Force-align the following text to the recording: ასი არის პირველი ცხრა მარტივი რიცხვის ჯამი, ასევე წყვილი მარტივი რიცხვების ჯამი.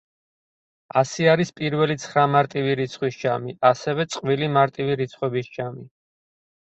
ასი 1.01 1.27
არის 1.33 1.51
პირველი 1.59 1.97
ცხრა 2.05 2.23
მარტივი 2.35 2.73
რიცხვის 2.81 3.19
ჯამი, 3.25 3.55
ასევე 3.71 4.07
წყვილი 4.15 4.49
მარტივი 4.59 4.97
რიცხვების 5.03 5.53
ჯამი. 5.59 5.87